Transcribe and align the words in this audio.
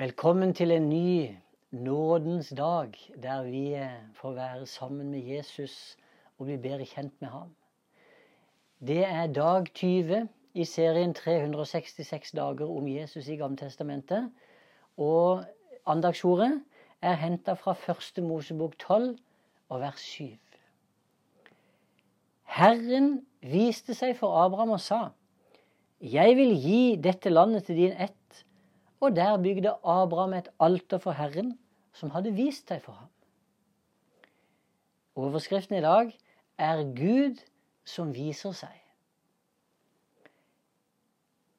Velkommen 0.00 0.54
til 0.56 0.70
en 0.72 0.88
ny 0.88 1.28
nådens 1.70 2.54
dag, 2.56 2.94
der 3.22 3.42
vi 3.42 3.76
får 4.14 4.32
være 4.32 4.66
sammen 4.66 5.10
med 5.10 5.20
Jesus 5.20 5.96
og 6.38 6.46
bli 6.46 6.56
bedre 6.56 6.86
kjent 6.88 7.12
med 7.20 7.28
ham. 7.28 7.50
Det 8.80 9.04
er 9.04 9.26
dag 9.26 9.66
20 9.74 10.22
i 10.54 10.64
serien 10.64 11.12
366 11.14 12.30
dager 12.30 12.70
om 12.76 12.88
Jesus 12.88 13.28
i 13.28 13.36
Gammeltestamentet. 13.36 14.30
Og 14.96 15.44
andagsordet 15.86 16.62
er 17.02 17.20
henta 17.20 17.52
fra 17.52 17.76
første 17.76 18.24
Mosebok 18.24 18.78
12 18.78 19.18
og 19.68 19.80
vers 19.80 20.00
7. 20.00 20.24
Herren 22.56 23.18
viste 23.42 23.94
seg 23.94 24.16
for 24.16 24.46
Abraham 24.46 24.78
og 24.78 24.80
sa, 24.80 25.08
Jeg 26.00 26.36
vil 26.40 26.56
gi 26.56 26.96
dette 26.96 27.28
landet 27.28 27.68
til 27.68 27.84
din 27.84 27.92
ett 27.92 28.46
og 29.00 29.16
der 29.16 29.38
bygde 29.40 29.76
Abraham 29.84 30.34
et 30.36 30.50
alter 30.60 30.98
for 30.98 31.16
Herren, 31.16 31.58
som 31.92 32.12
hadde 32.14 32.34
vist 32.36 32.68
seg 32.68 32.82
for 32.84 32.92
ham. 32.92 33.08
Overskriften 35.16 35.78
i 35.78 35.84
dag 35.84 36.12
er 36.60 36.84
Gud 36.96 37.40
som 37.88 38.12
viser 38.14 38.54
seg. 38.56 38.76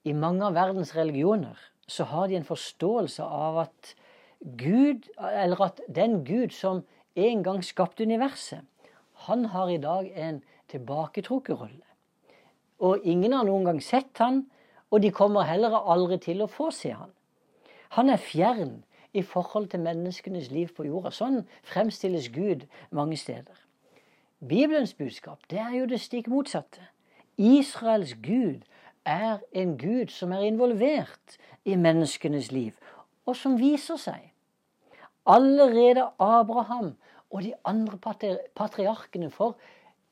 I 0.07 0.13
mange 0.17 0.45
av 0.47 0.55
verdens 0.57 0.95
religioner 0.95 1.59
så 1.91 2.07
har 2.09 2.29
de 2.29 2.39
en 2.39 2.47
forståelse 2.47 3.25
av 3.25 3.59
at 3.65 3.93
Gud, 4.57 5.05
eller 5.19 5.61
at 5.61 5.81
den 5.89 6.23
Gud 6.25 6.55
som 6.57 6.81
en 7.15 7.43
gang 7.45 7.61
skapte 7.65 8.07
universet, 8.07 8.65
han 9.27 9.45
har 9.53 9.69
i 9.69 9.77
dag 9.77 10.07
en 10.17 10.39
tilbaketrukket 10.71 11.59
rolle. 11.59 11.85
Og 12.81 13.03
ingen 13.05 13.35
har 13.35 13.45
noen 13.45 13.67
gang 13.67 13.81
sett 13.85 14.17
han, 14.17 14.47
og 14.89 15.03
de 15.03 15.11
kommer 15.13 15.45
heller 15.45 15.75
aldri 15.77 16.17
til 16.23 16.41
å 16.41 16.49
få 16.49 16.71
se 16.73 16.95
han. 16.95 17.11
Han 17.97 18.09
er 18.09 18.17
fjern 18.17 18.83
i 19.13 19.21
forhold 19.21 19.67
til 19.67 19.79
menneskenes 19.83 20.51
liv 20.51 20.71
på 20.75 20.85
jorda. 20.87 21.11
Sånn 21.11 21.41
fremstilles 21.67 22.29
Gud 22.31 22.63
mange 22.91 23.17
steder. 23.19 23.57
Bibelens 24.39 24.93
budskap 24.97 25.43
det 25.51 25.59
er 25.59 25.75
jo 25.75 25.89
det 25.91 25.99
stikk 26.01 26.29
motsatte. 26.31 26.81
Israels 27.37 28.13
Gud 28.23 28.63
er 29.05 29.41
en 29.51 29.75
Gud 29.77 30.13
som 30.13 30.31
er 30.31 30.45
involvert 30.47 31.37
i 31.65 31.75
menneskenes 31.75 32.51
liv, 32.51 32.77
og 33.25 33.35
som 33.35 33.59
viser 33.59 33.99
seg. 33.99 34.31
Allerede 35.27 36.07
Abraham 36.17 36.95
og 37.29 37.43
de 37.43 37.53
andre 37.65 37.99
patriarkene 38.55 39.29
for 39.29 39.57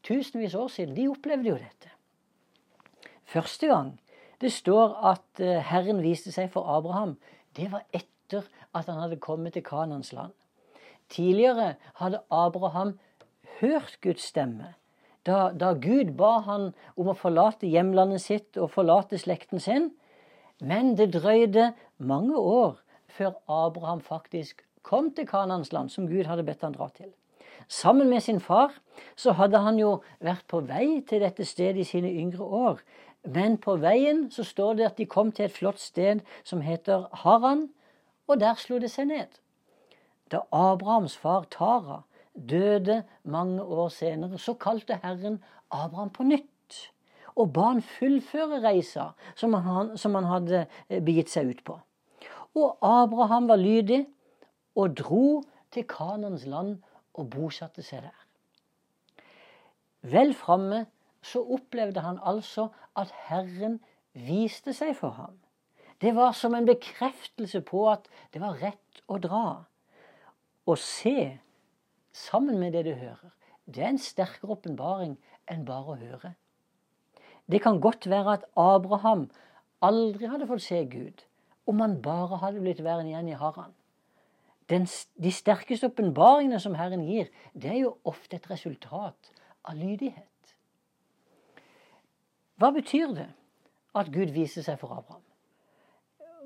tusenvis 0.04 0.56
år 0.56 0.68
siden, 0.68 0.96
de 0.96 1.08
opplevde 1.10 1.50
jo 1.50 1.56
dette. 1.56 1.90
Første 3.26 3.68
gang 3.68 3.96
det 4.42 4.52
står 4.54 4.96
at 5.12 5.42
eh, 5.44 5.60
Herren 5.64 6.04
viste 6.04 6.32
seg 6.32 6.52
for 6.54 6.70
Abraham 6.72 7.18
det 7.58 7.72
var 7.72 7.86
etter 7.94 8.46
at 8.76 8.86
han 8.86 9.00
hadde 9.02 9.22
kommet 9.22 9.54
til 9.54 9.66
Kanans 9.66 10.14
land. 10.14 10.34
Tidligere 11.10 11.76
hadde 11.98 12.22
Abraham 12.30 13.00
hørt 13.60 13.98
Guds 14.02 14.28
stemme. 14.30 14.76
Da, 15.26 15.50
da, 15.52 15.74
Gud 15.74 16.16
ba 16.18 16.40
han 16.46 16.72
om 16.96 17.10
å 17.12 17.18
forlate 17.18 17.68
hjemlandet 17.70 18.24
sitt 18.24 18.58
og 18.58 18.72
forlate 18.74 19.20
slekten 19.20 19.62
sin. 19.62 19.92
Men 20.60 20.96
det 20.98 21.12
drøyde 21.16 21.74
mange 21.98 22.38
år 22.38 22.80
før 23.10 23.36
Abraham 23.50 24.02
faktisk 24.02 24.64
kom 24.84 25.12
til 25.14 25.28
Kanans 25.28 25.74
land, 25.74 25.90
som 25.90 26.08
Gud 26.08 26.30
hadde 26.30 26.46
bedt 26.48 26.64
han 26.64 26.76
dra 26.78 26.90
til. 26.96 27.12
Sammen 27.70 28.10
med 28.10 28.24
sin 28.26 28.40
far 28.40 28.74
så 29.16 29.36
hadde 29.38 29.60
han 29.62 29.78
jo 29.78 30.00
vært 30.24 30.48
på 30.50 30.62
vei 30.66 31.02
til 31.08 31.22
dette 31.22 31.46
stedet 31.46 31.84
i 31.84 31.88
sine 31.88 32.10
yngre 32.10 32.46
år. 32.46 32.80
Men 33.24 33.58
på 33.58 33.76
veien 33.82 34.28
så 34.32 34.44
står 34.48 34.80
det 34.80 34.86
at 34.86 34.98
de 34.98 35.06
kom 35.06 35.32
til 35.32 35.46
et 35.46 35.56
flott 35.56 35.80
sted 35.80 36.22
som 36.44 36.62
heter 36.62 37.08
Haran, 37.24 37.68
og 38.28 38.40
der 38.40 38.56
slo 38.62 38.80
det 38.80 38.92
seg 38.94 39.10
ned. 39.10 39.40
Da 40.32 40.46
Abrahams 40.54 41.18
far 41.18 41.48
Tara 41.52 42.04
døde 42.34 43.04
mange 43.24 43.64
år 43.64 43.90
senere, 43.90 44.38
så 44.38 44.54
kalte 44.54 45.00
Herren 45.04 45.42
Abraham 45.72 46.14
på 46.14 46.24
nytt 46.24 46.48
og 47.40 47.54
ba 47.56 47.70
han 47.72 47.84
fullføre 47.86 48.60
reisa 48.64 49.12
som 49.38 49.56
han, 49.56 49.96
som 49.98 50.16
han 50.18 50.28
hadde 50.28 50.66
eh, 50.90 51.00
begitt 51.04 51.32
seg 51.32 51.54
ut 51.54 51.64
på. 51.66 51.78
Og 52.60 52.78
Abraham 52.84 53.48
var 53.50 53.62
lydig 53.62 54.04
og 54.80 54.98
dro 55.00 55.42
til 55.72 55.86
Kanans 55.88 56.46
land 56.50 56.80
og 57.14 57.30
bosatte 57.32 57.84
seg 57.86 58.04
der. 58.04 58.26
Vel 60.10 60.34
framme 60.36 60.86
så 61.22 61.44
opplevde 61.44 62.04
han 62.04 62.20
altså 62.24 62.70
at 62.98 63.12
Herren 63.28 63.80
viste 64.14 64.74
seg 64.74 64.96
for 64.98 65.16
ham. 65.18 65.38
Det 66.02 66.14
var 66.16 66.32
som 66.32 66.56
en 66.56 66.68
bekreftelse 66.68 67.62
på 67.62 67.84
at 67.92 68.08
det 68.34 68.42
var 68.42 68.60
rett 68.62 69.02
å 69.08 69.20
dra. 69.20 69.66
Å 70.66 70.76
se 70.80 71.40
sammen 72.16 72.60
med 72.60 72.74
det 72.74 72.86
du 72.88 72.94
hører, 72.94 73.34
det 73.66 73.84
er 73.84 73.92
en 73.94 74.02
sterkere 74.02 74.56
åpenbaring 74.56 75.18
enn 75.50 75.66
bare 75.68 75.94
å 75.94 76.00
høre. 76.00 76.34
Det 77.50 77.62
kan 77.62 77.82
godt 77.82 78.08
være 78.10 78.38
at 78.38 78.48
Abraham 78.58 79.28
aldri 79.82 80.30
hadde 80.30 80.48
fått 80.50 80.64
se 80.66 80.84
Gud 80.90 81.26
om 81.70 81.82
han 81.84 82.00
bare 82.02 82.40
hadde 82.42 82.62
blitt 82.64 82.82
værende 82.84 83.12
igjen 83.12 83.30
i 83.30 83.38
Haran. 83.38 83.74
Den, 84.70 84.86
de 85.18 85.32
sterkeste 85.34 85.90
åpenbaringene 85.90 86.60
som 86.62 86.76
Herren 86.78 87.06
gir, 87.06 87.30
det 87.54 87.72
er 87.74 87.80
jo 87.84 87.96
ofte 88.10 88.38
et 88.38 88.50
resultat 88.52 89.32
av 89.66 89.78
lydighet. 89.78 90.30
Hva 92.60 92.74
betyr 92.76 93.14
det 93.16 93.30
at 93.96 94.12
Gud 94.12 94.34
viste 94.36 94.64
seg 94.66 94.80
for 94.82 94.92
Abraham? 94.92 95.24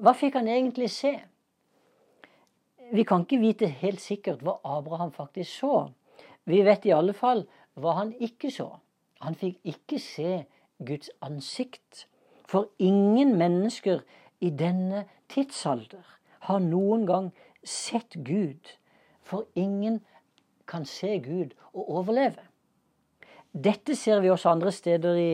Hva 0.03 0.13
fikk 0.17 0.37
han 0.37 0.49
egentlig 0.49 0.91
se? 0.93 1.13
Vi 2.93 3.05
kan 3.07 3.25
ikke 3.25 3.41
vite 3.41 3.69
helt 3.81 4.01
sikkert 4.01 4.43
hva 4.45 4.59
Abraham 4.77 5.13
faktisk 5.13 5.63
så. 5.63 5.75
Vi 6.45 6.61
vet 6.65 6.85
i 6.85 6.93
alle 6.93 7.15
fall 7.17 7.45
hva 7.79 7.95
han 7.97 8.13
ikke 8.21 8.51
så. 8.53 8.69
Han 9.25 9.37
fikk 9.39 9.57
ikke 9.65 9.97
se 10.01 10.43
Guds 10.85 11.09
ansikt. 11.23 12.05
For 12.45 12.69
ingen 12.77 13.33
mennesker 13.39 14.03
i 14.43 14.51
denne 14.53 15.07
tidsalder 15.33 16.05
har 16.45 16.61
noen 16.61 17.07
gang 17.09 17.31
sett 17.65 18.19
Gud. 18.21 18.75
For 19.23 19.47
ingen 19.55 20.01
kan 20.69 20.85
se 20.85 21.17
Gud 21.23 21.55
og 21.73 21.89
overleve. 21.89 22.43
Dette 23.53 23.95
ser 23.95 24.21
vi 24.21 24.29
også 24.33 24.49
andre 24.49 24.71
steder 24.73 25.17
i 25.17 25.31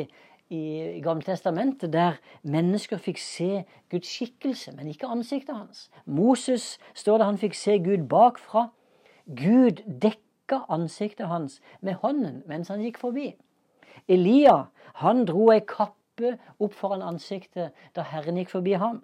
i 0.50 1.02
Gammeltestamentet, 1.04 1.94
der 1.94 2.18
mennesker 2.42 2.98
fikk 2.98 3.20
se 3.22 3.64
Guds 3.92 4.10
skikkelse, 4.10 4.74
men 4.78 4.90
ikke 4.90 5.10
ansiktet 5.10 5.56
hans. 5.56 5.90
Moses 6.06 6.80
står 6.98 7.22
det 7.22 7.28
han 7.30 7.38
fikk 7.42 7.58
se 7.58 7.78
Gud 7.86 8.08
bakfra. 8.10 8.70
Gud 9.30 9.84
dekka 10.02 10.64
ansiktet 10.70 11.30
hans 11.30 11.60
med 11.86 12.00
hånden 12.02 12.42
mens 12.50 12.74
han 12.74 12.82
gikk 12.82 12.98
forbi. 12.98 13.36
Elia 14.10 14.64
han 15.04 15.28
dro 15.30 15.52
ei 15.54 15.62
kappe 15.62 16.38
opp 16.58 16.74
foran 16.74 17.06
ansiktet 17.06 17.76
da 17.96 18.08
Herren 18.10 18.40
gikk 18.42 18.50
forbi 18.56 18.74
ham. 18.82 19.04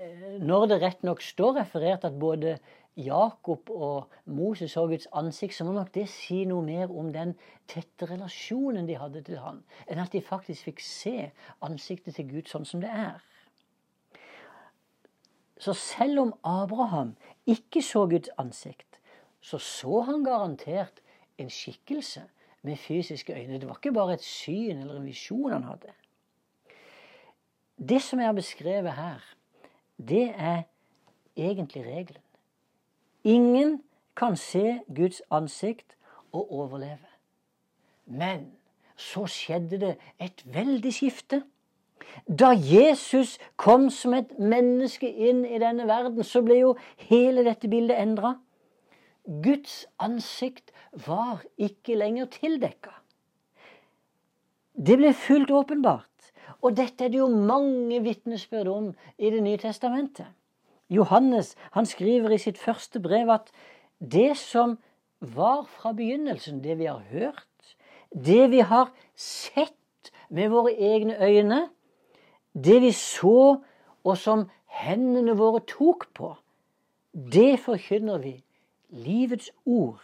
Eh, 0.00 0.40
når 0.42 0.66
det 0.66 0.80
rett 0.82 1.02
nok 1.06 1.22
står 1.22 1.60
referert 1.60 2.04
at 2.08 2.18
både 2.18 2.58
Jakob 2.96 3.70
og 3.70 4.10
Moses 4.24 4.72
så 4.72 4.86
Guds 4.86 5.06
ansikt, 5.12 5.54
så 5.54 5.64
må 5.64 5.72
nok 5.72 5.92
det 5.94 6.08
si 6.10 6.42
noe 6.48 6.64
mer 6.66 6.90
om 6.90 7.12
den 7.14 7.36
tette 7.70 8.08
relasjonen 8.10 8.88
de 8.88 8.98
hadde 8.98 9.22
til 9.26 9.38
han, 9.40 9.62
enn 9.86 10.02
at 10.02 10.12
de 10.12 10.22
faktisk 10.24 10.70
fikk 10.70 10.82
se 10.84 11.16
ansiktet 11.64 12.18
til 12.18 12.28
Gud 12.32 12.50
sånn 12.50 12.66
som 12.68 12.82
det 12.82 12.90
er. 12.90 13.20
Så 15.60 15.74
selv 15.76 16.22
om 16.24 16.34
Abraham 16.46 17.14
ikke 17.46 17.82
så 17.84 18.06
Guds 18.10 18.32
ansikt, 18.40 18.98
så 19.40 19.58
så 19.58 20.02
han 20.08 20.24
garantert 20.24 21.00
en 21.40 21.50
skikkelse 21.52 22.24
med 22.62 22.76
fysiske 22.76 23.34
øyne. 23.36 23.60
Det 23.60 23.68
var 23.68 23.78
ikke 23.78 23.92
bare 23.92 24.18
et 24.18 24.24
syn 24.24 24.82
eller 24.82 24.98
en 24.98 25.06
visjon 25.06 25.52
han 25.52 25.68
hadde. 25.68 25.92
Det 27.80 28.02
som 28.02 28.20
jeg 28.20 28.28
har 28.28 28.36
beskrevet 28.36 28.92
her, 28.92 29.24
det 29.96 30.26
er 30.36 30.62
egentlig 31.36 31.84
regelen. 31.86 32.24
Ingen 33.24 33.82
kan 34.16 34.36
se 34.36 34.80
Guds 34.96 35.22
ansikt 35.30 35.96
og 36.32 36.52
overleve. 36.52 37.10
Men 38.06 38.50
så 38.96 39.26
skjedde 39.26 39.80
det 39.80 39.94
et 40.20 40.44
veldig 40.44 40.92
skifte. 40.94 41.42
Da 42.26 42.50
Jesus 42.56 43.38
kom 43.56 43.90
som 43.90 44.14
et 44.16 44.32
menneske 44.38 45.08
inn 45.08 45.44
i 45.46 45.60
denne 45.62 45.86
verden, 45.88 46.24
så 46.24 46.42
ble 46.42 46.58
jo 46.58 46.72
hele 47.08 47.44
dette 47.46 47.68
bildet 47.70 48.00
endra. 48.00 48.34
Guds 49.44 49.84
ansikt 50.00 50.72
var 51.06 51.44
ikke 51.58 51.94
lenger 51.94 52.26
tildekka. 52.34 52.96
Det 54.74 54.96
ble 54.98 55.12
fullt 55.14 55.52
åpenbart. 55.52 56.06
Og 56.60 56.76
dette 56.76 57.04
er 57.04 57.12
det 57.12 57.20
jo 57.20 57.28
mange 57.28 58.02
vitnesbyrd 58.04 58.68
om 58.68 58.90
i 59.18 59.30
Det 59.30 59.42
nye 59.42 59.58
testamentet. 59.58 60.26
Johannes 60.90 61.54
han 61.74 61.86
skriver 61.86 62.34
i 62.34 62.40
sitt 62.42 62.58
første 62.58 63.00
brev 63.02 63.30
at 63.30 63.50
det 64.00 64.34
som 64.40 64.78
var 65.20 65.66
fra 65.68 65.92
begynnelsen, 65.92 66.62
det 66.64 66.78
vi 66.80 66.88
har 66.88 67.02
hørt, 67.12 67.76
det 68.10 68.50
vi 68.50 68.60
har 68.64 68.90
sett 69.14 70.10
med 70.30 70.50
våre 70.50 70.72
egne 70.74 71.16
øyne, 71.20 71.68
det 72.54 72.80
vi 72.82 72.92
så 72.96 73.60
og 74.04 74.16
som 74.18 74.48
hendene 74.80 75.36
våre 75.38 75.60
tok 75.68 76.08
på, 76.16 76.34
det 77.12 77.60
forkynner 77.60 78.18
vi. 78.22 78.38
Livets 78.90 79.50
ord. 79.66 80.02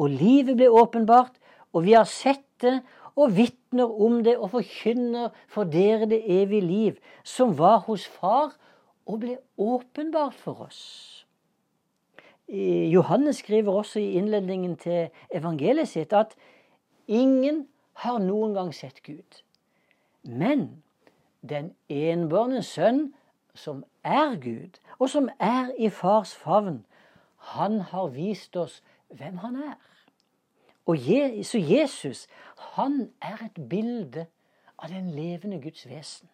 Og 0.00 0.10
livet 0.12 0.56
ble 0.56 0.68
åpenbart, 0.68 1.36
og 1.72 1.84
vi 1.86 1.94
har 1.96 2.08
sett 2.08 2.44
det 2.60 2.80
og 3.16 3.32
vitner 3.36 3.88
om 3.88 4.20
det 4.24 4.36
og 4.36 4.52
forkynner 4.54 5.30
for 5.48 5.68
dere 5.68 6.08
det 6.08 6.20
evige 6.24 6.64
liv, 6.64 6.98
som 7.24 7.56
var 7.58 7.84
hos 7.86 8.06
Far 8.08 8.52
og 9.10 9.20
ble 9.22 9.38
åpenbart 9.58 10.34
for 10.38 10.66
oss. 10.66 11.26
Johannes 12.90 13.36
skriver 13.36 13.72
også 13.72 14.00
i 14.00 14.12
innledningen 14.18 14.76
til 14.76 15.08
evangeliet 15.34 15.88
sitt 15.88 16.12
at 16.12 16.34
ingen 17.06 17.66
har 18.02 18.18
noen 18.18 18.54
gang 18.54 18.72
sett 18.74 19.02
Gud. 19.06 19.42
Men 20.22 20.82
den 21.42 21.74
enbårne 21.88 22.62
sønn, 22.62 23.12
som 23.54 23.84
er 24.04 24.34
Gud, 24.42 24.78
og 24.98 25.10
som 25.10 25.28
er 25.38 25.70
i 25.78 25.90
fars 25.90 26.34
favn, 26.34 26.84
han 27.54 27.80
har 27.80 28.10
vist 28.14 28.56
oss 28.56 28.80
hvem 29.08 29.38
han 29.42 29.56
er. 29.56 29.78
Og 30.86 30.98
Så 31.42 31.58
Jesus, 31.58 32.26
han 32.56 33.10
er 33.22 33.44
et 33.44 33.68
bilde 33.68 34.26
av 34.78 34.88
den 34.88 35.10
levende 35.10 35.60
Guds 35.62 35.86
vesen. 35.88 36.28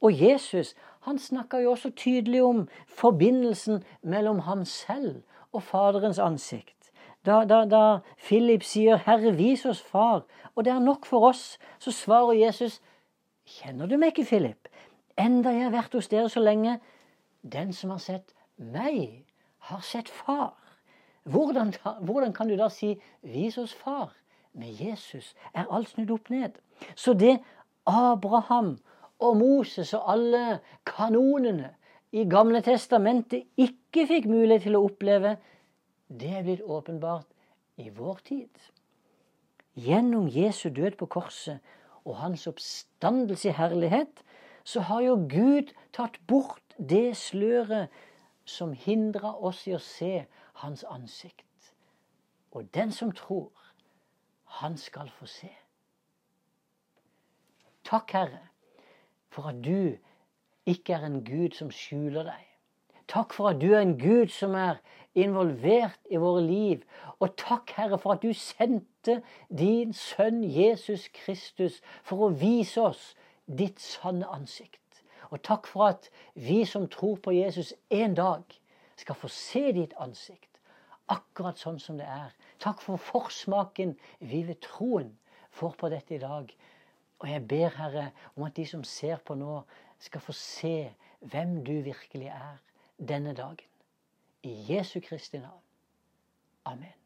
Og 0.00 0.22
Jesus 0.22 0.74
han 1.06 1.18
snakker 1.18 1.58
jo 1.58 1.70
også 1.70 1.90
tydelig 1.90 2.42
om 2.42 2.68
forbindelsen 2.88 3.84
mellom 4.02 4.38
ham 4.38 4.64
selv 4.64 5.22
og 5.52 5.62
Faderens 5.62 6.18
ansikt. 6.18 6.90
Da, 7.26 7.44
da, 7.44 7.64
da 7.64 7.98
Philip 8.18 8.62
sier 8.62 8.96
'Herre, 8.96 9.36
vis 9.36 9.66
oss 9.66 9.82
Far', 9.82 10.26
og 10.54 10.64
det 10.64 10.72
er 10.72 10.78
nok 10.78 11.06
for 11.06 11.28
oss, 11.28 11.58
så 11.78 11.90
svarer 11.90 12.32
Jesus 12.32 12.80
'Kjenner 13.46 13.86
du 13.86 13.96
meg 13.96 14.06
ikke, 14.06 14.24
Philip? 14.24 14.68
Enda 15.18 15.50
jeg 15.50 15.62
har 15.62 15.70
vært 15.70 15.94
hos 15.94 16.08
dere 16.08 16.28
så 16.28 16.40
lenge.' 16.40 16.80
'Den 17.42 17.72
som 17.72 17.90
har 17.90 17.98
sett 17.98 18.34
meg, 18.56 19.24
har 19.58 19.80
sett 19.80 20.08
Far'. 20.08 20.58
Hvordan, 21.22 21.74
hvordan 22.00 22.32
kan 22.32 22.48
du 22.48 22.56
da 22.56 22.68
si 22.68 23.00
'vis 23.22 23.58
oss 23.58 23.74
Far'? 23.74 24.14
Med 24.52 24.72
Jesus 24.80 25.34
er 25.54 25.64
alt 25.70 25.88
snudd 25.88 26.10
opp 26.10 26.30
ned. 26.30 26.50
Så 26.94 27.12
det 27.12 27.38
Abraham 27.86 28.78
og 29.18 29.36
Moses 29.36 29.94
og 29.96 30.12
alle 30.12 30.60
kanonene 30.86 31.72
i 32.12 32.24
Gamle 32.30 32.62
testamentet 32.64 33.46
ikke 33.56 34.06
fikk 34.08 34.28
mulighet 34.30 34.66
til 34.68 34.78
å 34.78 34.84
oppleve, 34.86 35.36
det 36.08 36.30
er 36.38 36.44
blitt 36.46 36.62
åpenbart 36.62 37.26
i 37.82 37.90
vår 37.90 38.20
tid. 38.24 38.50
Gjennom 39.76 40.28
Jesu 40.32 40.68
død 40.70 40.96
på 41.00 41.06
korset 41.06 41.58
og 42.04 42.16
hans 42.20 42.46
oppstandelse 42.46 43.50
i 43.50 43.56
herlighet, 43.56 44.22
så 44.64 44.80
har 44.80 45.02
jo 45.04 45.16
Gud 45.30 45.72
tatt 45.92 46.18
bort 46.26 46.76
det 46.78 47.16
sløret 47.16 47.92
som 48.44 48.72
hindra 48.72 49.34
oss 49.34 49.66
i 49.66 49.74
å 49.74 49.82
se 49.82 50.24
hans 50.62 50.84
ansikt. 50.88 51.44
Og 52.50 52.68
den 52.74 52.92
som 52.92 53.12
tror, 53.12 53.52
han 54.60 54.76
skal 54.80 55.10
få 55.12 55.26
se. 55.28 55.50
Takk, 57.84 58.12
Herre, 58.16 58.40
for 59.36 59.52
at 59.52 59.60
du 59.64 59.96
ikke 60.66 60.96
er 60.96 61.06
en 61.06 61.20
Gud 61.24 61.54
som 61.54 61.70
skjuler 61.70 62.24
deg. 62.26 62.44
Takk 63.06 63.36
for 63.36 63.52
at 63.52 63.60
du 63.60 63.68
er 63.70 63.84
en 63.84 63.98
Gud 64.00 64.32
som 64.34 64.56
er 64.58 64.80
involvert 65.14 66.00
i 66.10 66.18
våre 66.18 66.42
liv. 66.42 66.82
Og 67.20 67.36
takk, 67.38 67.70
Herre, 67.76 67.98
for 67.98 68.16
at 68.16 68.24
du 68.24 68.32
sendte 68.34 69.20
din 69.48 69.92
sønn 69.94 70.42
Jesus 70.42 71.06
Kristus 71.14 71.78
for 72.02 72.26
å 72.26 72.32
vise 72.34 72.82
oss 72.82 73.12
ditt 73.46 73.78
sanne 73.80 74.26
ansikt. 74.26 75.04
Og 75.30 75.42
takk 75.46 75.68
for 75.70 75.92
at 75.92 76.10
vi 76.34 76.64
som 76.64 76.88
tror 76.90 77.20
på 77.22 77.34
Jesus 77.36 77.74
en 77.90 78.14
dag, 78.14 78.42
skal 78.96 79.14
få 79.20 79.28
se 79.28 79.72
ditt 79.76 79.92
ansikt. 80.00 80.56
Akkurat 81.12 81.60
sånn 81.60 81.78
som 81.78 81.98
det 82.00 82.06
er. 82.08 82.32
Takk 82.58 82.80
for 82.80 82.96
forsmaken 82.96 83.92
vi 84.18 84.40
ved 84.48 84.62
troen 84.64 85.12
får 85.52 85.76
på 85.78 85.90
dette 85.92 86.16
i 86.16 86.22
dag. 86.22 86.48
Og 87.18 87.30
jeg 87.30 87.48
ber, 87.48 87.68
Herre, 87.68 88.10
om 88.36 88.42
at 88.42 88.56
de 88.56 88.66
som 88.66 88.84
ser 88.84 89.16
på 89.16 89.34
nå, 89.34 89.62
skal 89.98 90.20
få 90.20 90.32
se 90.36 90.92
hvem 91.20 91.64
du 91.64 91.72
virkelig 91.80 92.28
er 92.28 92.58
denne 92.98 93.32
dagen. 93.34 93.68
I 94.42 94.52
Jesu 94.68 95.00
Kristi 95.00 95.38
navn. 95.38 95.62
Amen. 96.64 97.05